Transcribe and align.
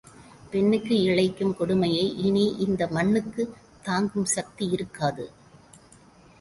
பெண்ணுக்கு 0.51 1.01
இழைக்கும் 1.01 1.55
கொடுமையை 1.55 2.17
இனி 2.17 2.55
இந்த 2.57 2.87
மண்ணுக்குத் 2.87 3.53
தாங்கும் 3.83 4.25
சக்தி 4.25 4.65
இருக்காது. 4.67 5.31